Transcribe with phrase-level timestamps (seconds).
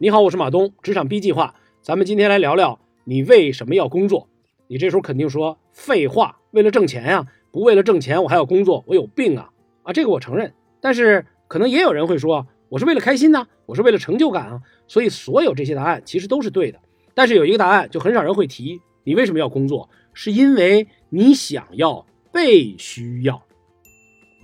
[0.00, 4.28] 你好，我是马东，职场 B 计划，咱们今天来聊聊你为什么要工作。
[4.68, 9.50] 你这时候肯定说废话，为了挣钱呀，不为了挣钱我还要工作，我有病啊！
[9.82, 10.54] 啊，这个我承认。
[10.80, 14.62] 但是可能也有人会说，我是为了开心呢，我是为了成就感啊。
[14.86, 16.78] 所以所有这些答案其实都是对的。
[17.12, 19.90] 但是有一个答案就很少人会提，你为什么要工作？
[20.14, 23.42] 是因为你想要被需要。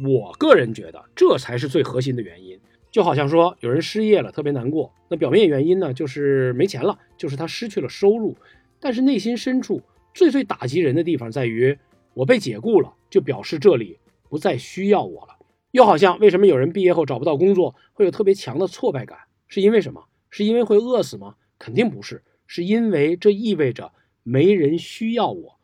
[0.05, 2.54] 我个人觉得这才是最核心的原因。
[2.95, 4.93] 就好像说有人失业了，特别难过。
[5.09, 8.37] 那表面原因呢，就是没钱了，就是他失去了收入。
[8.79, 9.83] 但是内心深处
[10.15, 11.77] 最最打击人的地方在于，
[12.15, 13.99] 我被解雇了，就表示这里
[14.29, 15.35] 不再需要我了。
[15.73, 19.19] 又好像为什么有人毕业后找不到工作，会有特别强的挫败感？
[19.49, 20.05] 是因为什么？
[20.31, 21.35] 是因为会饿死吗？
[21.59, 23.91] 肯定不是，是因为这意味着
[24.23, 25.59] 没人需要我。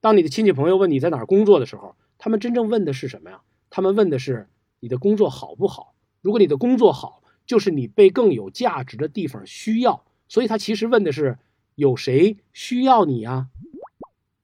[0.00, 3.42] 当你的亲戚朋友问你在哪儿工作的时候，他们真正问的是什么呀？
[3.70, 4.48] 他们问的是
[4.80, 5.93] 你的工作好不好？
[6.24, 11.36] 如果你的工作好，就是你被更有价值的地方需要，所以他其实问的是
[11.74, 13.48] 有谁需要你啊？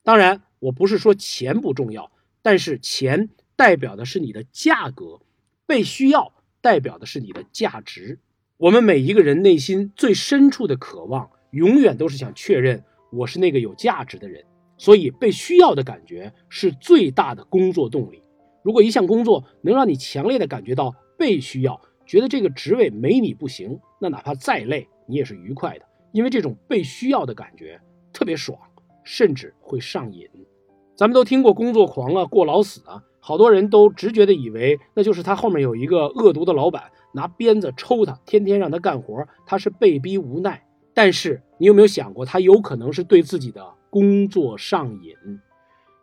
[0.03, 5.21] 当然，我不是说钱不重要，但是钱代表的是你的价格，
[5.65, 8.19] 被需要代表的是你的价值。
[8.59, 14.45] 我们每一个人内心最深处的渴望，永远都是想确认我是那个有价值的人，
[14.77, 18.23] 所以被需要的感觉是最大的工作动力。
[18.63, 27.79] 如果一项工作能让你强烈的感觉到，被需要，觉得这个职位没你不行，那哪怕再累，你也是愉快的，因为这种被需要的感觉
[28.11, 28.59] 特别爽，
[29.05, 30.27] 甚至会上瘾。
[30.97, 40.67] 咱们都听过工作狂啊，过劳死啊，好多人都直觉的以为那就是他后面有一个恶毒的老板拿鞭子抽他，天天让他干活，他是被逼无奈。
[40.95, 45.15] 但是你有没有想过，他有可能是对自己的工作上瘾？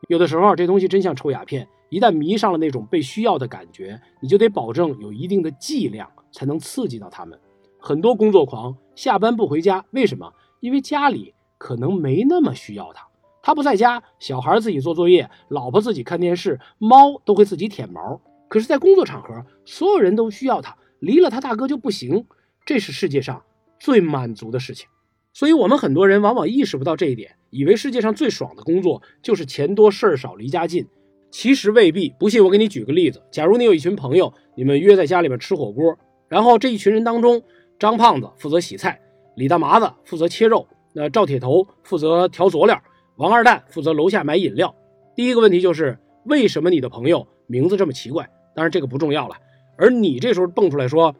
[0.09, 1.67] 有的时候这东西真像抽鸦片。
[1.89, 7.39] 一旦迷上了那种被需要的感觉，你就得保证有一定的剂量，才能刺激到他们。
[7.79, 10.33] 很多工作狂下班不回家，为什么？
[10.59, 13.07] 因为家里可能没那么需要他。
[13.41, 18.19] 他不在家，小孩自己做作业，老婆自己看电视，猫都会自己舔毛。
[18.50, 22.25] 可是，在工作场合，所有人都需要他，离了他大哥就不行。
[22.66, 23.41] 这是世界上
[23.79, 24.89] 最满足的事情。
[25.31, 30.85] 所以，我们很多人往往意识不到这一点，以为世界上最爽的工作就是钱多事儿少、离家近。
[31.29, 33.21] 其实未必，不信我给你举个例子。
[33.31, 37.41] 假如你有一群朋友，你们约在家里面吃火锅，然后这一群人当中，
[37.77, 38.99] 张胖子负责洗菜，
[39.35, 42.81] 李大麻子负责切肉，那赵铁头负责调佐料，
[43.17, 44.73] 王二蛋负责楼下买饮料。
[45.15, 48.29] 第一个问题就是，为什么你的朋友名字这么奇怪？
[48.55, 49.35] 当然这个不重要了。
[49.77, 51.15] 而你这时候蹦出来说，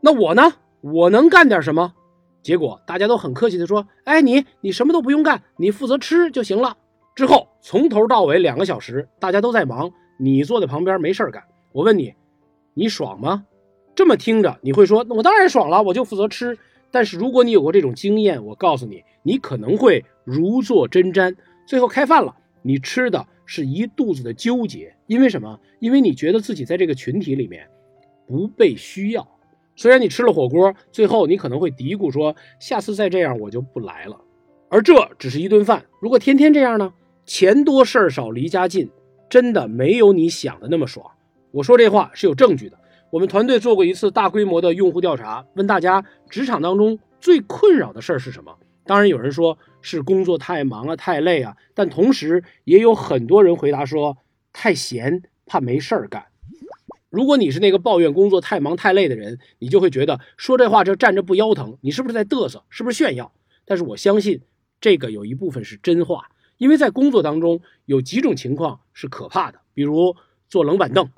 [0.00, 0.42] 那我呢？
[0.80, 1.94] 我能干点什么？
[2.42, 6.76] 结果大家都很客气的说，哎，你你什么都不用干，你负责吃就行了。
[7.14, 11.42] 之后从头到尾两个小时，大家都在忙，你坐在旁边没事干。
[11.72, 12.14] 我问你，
[12.74, 13.44] 你爽吗？
[13.94, 16.58] 这么听着你会说，那我当然爽了，我就负责吃。
[16.90, 21.34] 但是如果你有过这种经验，我告诉你，你可能会如坐针毡。
[21.66, 25.58] 最后开饭了，你吃的是一肚子的纠结，因为什么？
[25.80, 27.68] 因为你觉得自己在这个群体里面
[28.26, 29.26] 不被需要。
[29.76, 34.20] 虽然你吃了火锅，最后你可能会嘀咕说，下次再这样我就不来了。
[34.68, 36.92] 而这只是一顿饭，如果天天这样呢？
[37.24, 38.90] 钱多事儿少，离家近，
[39.30, 41.10] 真的没有你想的那么爽。
[41.50, 42.78] 我说这话是有证据的。
[43.10, 48.56] 我们团队做过一次大规模的用户调查，问大家职场当中最困扰的事儿是什么？
[48.84, 54.16] 当然有人说是工作太忙啊，太累啊，但同时也有很多人回答说
[54.52, 56.24] 太闲，怕没事儿干。
[57.10, 62.64] 如果你是那个抱怨工作太忙太累的人，你就会觉得说这话就站着不腰疼，你是不是在嘚瑟？
[62.70, 63.30] 是不是炫耀？
[63.64, 64.40] 但是我相信
[64.80, 66.28] 这个有一部分是真话。
[66.58, 70.16] 因为在工作当中有几种情况是可怕的，比如
[70.48, 71.10] 坐冷板凳、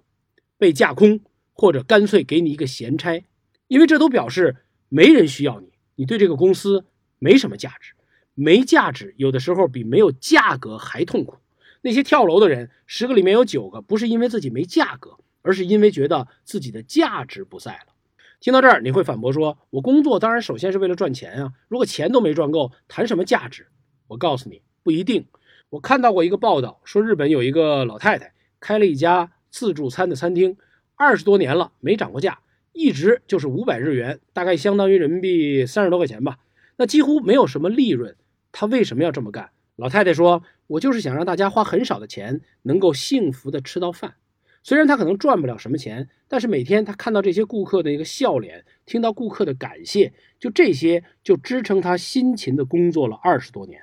[0.59, 1.21] 被架空，
[1.53, 3.25] 或者干脆给你一个闲差，
[3.69, 4.57] 因为这都表示
[4.89, 6.85] 没人需要你，你对这个公司
[7.19, 7.95] 没什么价值。
[8.37, 11.37] 没价值有的时候比没有价格还痛苦。
[11.83, 17.95] 那些跳楼的人，十个里面有九个不是因为自己没价格，而是因为觉得自己的价值不在了。
[18.41, 23.69] 听到这儿，你会反驳说：“我工作当然首先是为了赚钱啊，如果钱都没赚够，谈什么价值？”
[24.09, 24.63] 我告诉你。
[24.85, 25.27] 不一定，
[25.71, 30.59] 我看到过一个报道，说日本有一个老太太开了一家自助餐的餐厅，
[30.95, 32.39] 二十多年了没涨过价，
[32.73, 36.37] 一直就是五百日元，大概相当于人民币三十多块钱吧，
[36.77, 38.15] 那几乎没有什么利润。
[38.53, 39.51] 她为什么要这么干？
[39.77, 44.15] 老太太说：“我就是想让大家花很少的钱，能够幸福的吃到饭。
[44.63, 53.81] 虽然她可能赚不了什么钱，但是每天她看到这些顾客的一个笑脸，听到顾客的感谢，就这些就支撑她辛勤的工作了二十多年。”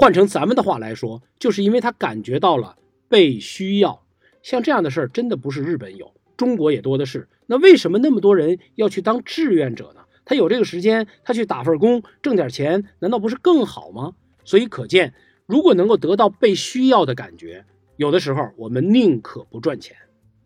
[0.00, 4.02] 换成咱们的话来说，就是因为他感觉到了被需要。
[4.42, 7.28] 像这样的事儿，真的不是日本有，中国也多的是。
[7.44, 10.00] 那为什么那么多人要去当志愿者呢？
[10.24, 14.14] 他有这个时间，他去打份工挣点钱，难道不是更好吗？
[14.42, 15.12] 所以可见，
[15.44, 17.66] 如果能够得到被需要的感觉，
[17.96, 19.94] 有的时候我们宁可不赚钱。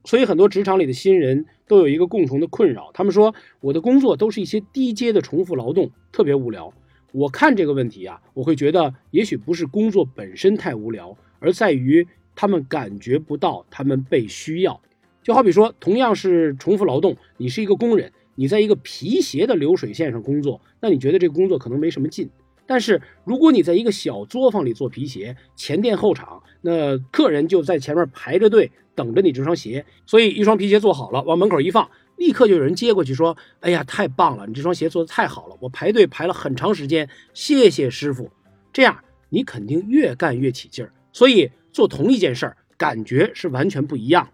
[0.05, 6.75] 所以很多职场里的新人都有一个共同的困扰，他们说我的工作都是一些低阶的重复劳动，特别无聊。
[7.15, 14.81] 我看这个问题啊，我会觉得也许不是工作本身太无聊，而在于他们感觉不到他们被需要。
[15.23, 22.29] 就好比说，同样是重复劳动，你是一个工人，你在一个皮鞋的流水线上工作，那你觉得这个工作可能没什么劲。
[22.67, 38.31] 但是如果你在一个小作坊里做皮鞋，前店后厂，那客人就在前面排着队等着你这双鞋，所以一双皮鞋做好了，往门口一放，立刻就有人接过去说：“哎呀，太棒了，你这双鞋做的太好了，我排队排了很长时间，谢谢师傅。”
[38.73, 40.93] 这样你肯定越干越起劲儿。
[41.13, 44.33] 所以做同一件事儿，感觉是完全不一样的。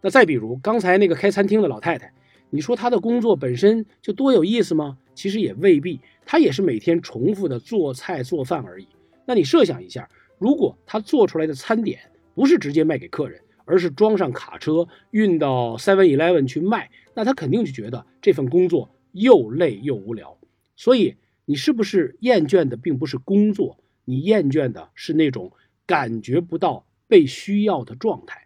[0.00, 2.12] 那再比如刚才那个开餐厅的老太太，
[2.50, 4.98] 你说她的工作本身就多有意思吗？
[5.14, 8.88] 其实也未必，她也是每天重复的做菜做饭而已。
[9.24, 10.08] 那你设想一下，
[10.38, 11.98] 如果她做出来的餐点
[12.34, 20.36] 不是直接卖给客人，而是装上卡车运到 Seven Eleven 去卖，那他肯定就觉得这份工作又累又无聊。
[20.76, 25.52] 所以你是不是厌倦的并不是工作，你厌倦的是那种
[25.86, 28.40] 感觉不到被需要的状态？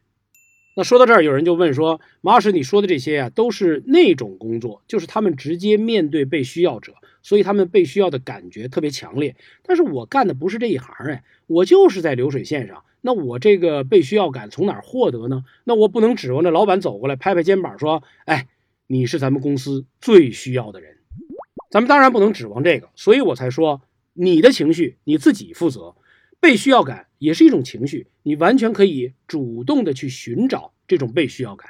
[0.77, 9.35] 那说到这儿，有人就问说：“马老师，你说的这些呀，都是那种工作，就是他们直接面对被需要者，所以他们被需要的感觉特别强烈。
[9.65, 12.85] 但是我干的不是这一行，哎，我就是在流水线上。
[13.01, 15.45] 那我这个被需要感从哪儿获得呢？
[15.65, 18.47] 那我不能指望着老板走过来拍拍肩膀说：‘哎，
[18.89, 20.97] 你是咱们公司最需要的人。’
[21.71, 23.83] 咱们当然不能指望这个，所以我才说，
[24.15, 25.95] 你的情绪你自己负责。”
[26.41, 31.69] 被需要感也是一种情绪，你完全可以主动的去寻找这种被需要感。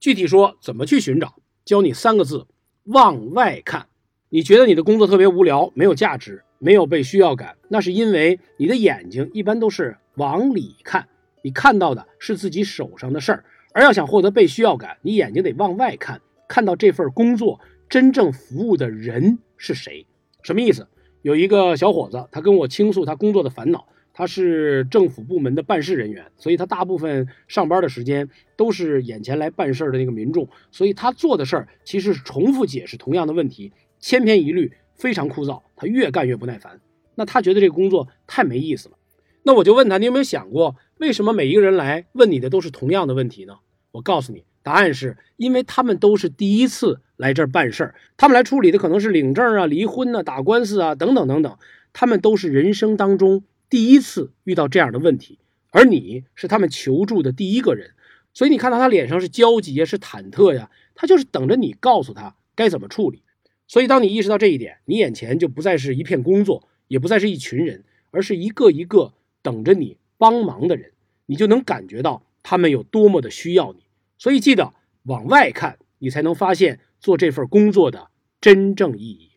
[0.00, 2.48] 具体说怎么去寻找，教你三个字：
[2.82, 3.86] 往外看。
[4.28, 11.08] 你觉得你的工作特别无聊，没有价值，没有被需要感，那是因为你的眼睛一般都是往里看，
[11.42, 13.44] 你看到的是自己手上的事儿。
[13.72, 20.06] 而要想获得被需要感，你眼睛得往外看，看到这份工作真正服务的人是谁。
[20.42, 20.88] 什么意思？
[21.22, 23.86] 有一个小伙子，他跟我倾诉他工作的烦恼。
[24.14, 35.62] 他是政府部门的办事人员，所以他大部分上班的时间都是眼前来办事的那个民众，所以他做的事儿其实是重复解释同样的问题，千篇一律，非常枯燥。
[35.76, 36.80] 他越干越不耐烦，
[37.14, 38.96] 那他觉得这个工作太没意思了。
[39.44, 43.58] 那我就问他，你有没有想过，为什么每一个人来问你的都是同样的问题呢？
[43.92, 51.56] 我告诉你，答案是因为他们都是第一次来这儿办事儿，他们来处理的可能是领证啊、离婚啊、打官司啊等等等等，
[51.94, 53.42] 他们都是人生当中。
[53.70, 55.38] 第一次遇到这样的问题，
[55.70, 57.92] 而你是他们求助的第一个人，
[58.34, 63.22] 所以你看到他脸上是焦急呀，是忐忑呀，他就是等着你告诉他该怎么处理。
[63.66, 70.90] 所以当你意识到这一点，你眼前就不再是一片工作，也不再是一群人，而是一个一个等着你帮忙的人，
[71.24, 73.87] 你就能感觉到他们有多么的需要你。
[74.18, 74.74] 所以记得
[75.04, 78.08] 往外看，你才能发现做这份工作的
[78.40, 79.30] 真正意义。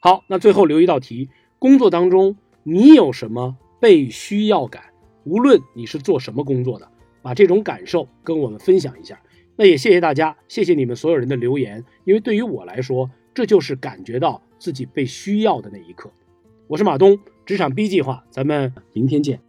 [0.00, 1.28] 好，那最后留一道题：
[1.58, 3.56] 工作当中你有什么？
[3.80, 4.82] 被需要感，
[5.24, 6.88] 无论你是做什么工作的，
[7.20, 9.20] 把这种感受跟我们分享一下。
[9.56, 16.10] 那也谢谢大家，谢谢你们所有人的留言，因为对于我来说，这就是感觉到自己被需要的那一刻。
[16.66, 19.43] 我是马东，职场 B 计划，咱们明天见。